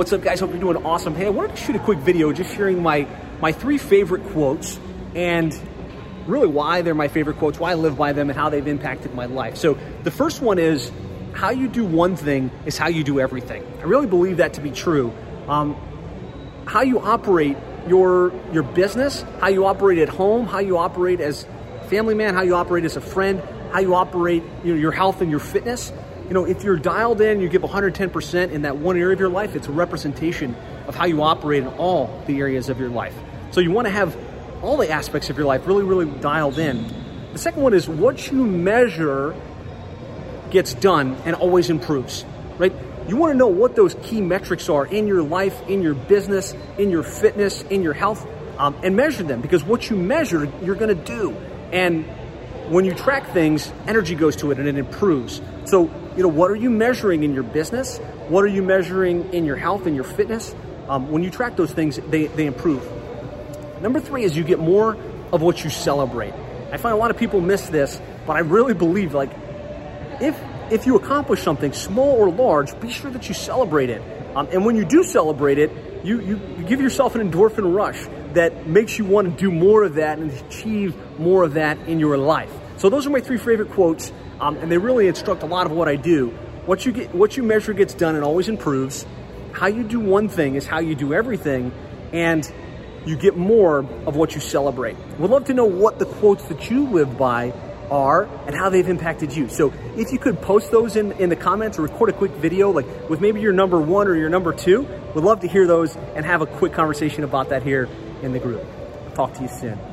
[0.00, 0.40] What's up, guys?
[0.40, 1.14] Hope you're doing awesome.
[1.14, 3.06] Hey, I wanted to shoot a quick video just sharing my,
[3.42, 4.80] my three favorite quotes
[5.14, 5.54] and
[6.26, 9.12] really why they're my favorite quotes, why I live by them, and how they've impacted
[9.12, 9.58] my life.
[9.58, 10.90] So the first one is
[11.34, 13.62] how you do one thing is how you do everything.
[13.80, 15.12] I really believe that to be true.
[15.48, 15.76] Um,
[16.64, 21.46] how you operate your your business, how you operate at home, how you operate as
[21.88, 25.20] family man, how you operate as a friend, how you operate you know, your health
[25.20, 25.92] and your fitness.
[26.30, 29.28] You know, if you're dialed in, you give 110% in that one area of your
[29.28, 30.54] life, it's a representation
[30.86, 33.16] of how you operate in all the areas of your life.
[33.50, 34.16] So you want to have
[34.62, 36.86] all the aspects of your life really, really dialed in.
[37.32, 39.34] The second one is what you measure
[40.50, 42.24] gets done and always improves,
[42.58, 42.72] right?
[43.08, 46.54] You want to know what those key metrics are in your life, in your business,
[46.78, 48.24] in your fitness, in your health,
[48.56, 51.32] um, and measure them because what you measure, you're going to do.
[51.72, 52.04] And
[52.70, 55.40] when you track things, energy goes to it and it improves.
[55.64, 57.98] So, you know, what are you measuring in your business?
[58.28, 60.54] What are you measuring in your health and your fitness?
[60.88, 62.88] Um, when you track those things, they, they improve.
[63.82, 64.96] Number three is you get more
[65.32, 66.32] of what you celebrate.
[66.70, 69.30] I find a lot of people miss this, but I really believe like
[70.20, 70.40] if
[70.70, 74.00] if you accomplish something small or large, be sure that you celebrate it.
[74.36, 75.72] Um, and when you do celebrate it,
[76.04, 79.82] you, you, you give yourself an endorphin rush that makes you want to do more
[79.84, 82.52] of that and achieve more of that in your life.
[82.76, 85.72] So those are my three favorite quotes, um, and they really instruct a lot of
[85.72, 86.28] what I do.
[86.66, 89.06] What you get, what you measure gets done and always improves.
[89.52, 91.72] How you do one thing is how you do everything,
[92.12, 92.50] and
[93.04, 94.96] you get more of what you celebrate.
[95.18, 97.52] We'd love to know what the quotes that you live by
[97.90, 99.48] are and how they've impacted you.
[99.48, 102.70] So if you could post those in, in the comments or record a quick video,
[102.70, 104.82] like with maybe your number one or your number two,
[105.14, 107.88] we'd love to hear those and have a quick conversation about that here
[108.22, 108.62] in the group.
[109.14, 109.89] talk to you soon.